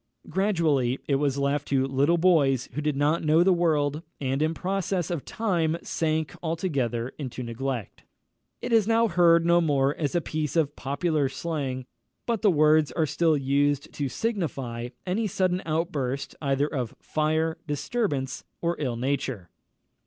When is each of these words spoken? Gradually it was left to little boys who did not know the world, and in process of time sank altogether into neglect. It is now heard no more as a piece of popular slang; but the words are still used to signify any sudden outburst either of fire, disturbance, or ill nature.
Gradually 0.27 0.97
it 1.07 1.17
was 1.17 1.37
left 1.37 1.67
to 1.67 1.85
little 1.85 2.17
boys 2.17 2.67
who 2.73 2.81
did 2.81 2.95
not 2.95 3.23
know 3.23 3.43
the 3.43 3.53
world, 3.53 4.01
and 4.19 4.41
in 4.41 4.55
process 4.55 5.11
of 5.11 5.25
time 5.25 5.77
sank 5.83 6.33
altogether 6.41 7.09
into 7.19 7.43
neglect. 7.43 8.01
It 8.63 8.73
is 8.73 8.87
now 8.87 9.07
heard 9.09 9.45
no 9.45 9.61
more 9.61 9.95
as 9.95 10.15
a 10.15 10.19
piece 10.19 10.55
of 10.55 10.75
popular 10.75 11.29
slang; 11.29 11.85
but 12.25 12.41
the 12.41 12.49
words 12.49 12.91
are 12.93 13.05
still 13.05 13.37
used 13.37 13.93
to 13.93 14.09
signify 14.09 14.89
any 15.05 15.27
sudden 15.27 15.61
outburst 15.67 16.35
either 16.41 16.65
of 16.65 16.95
fire, 16.99 17.59
disturbance, 17.67 18.43
or 18.59 18.75
ill 18.81 18.95
nature. 18.95 19.51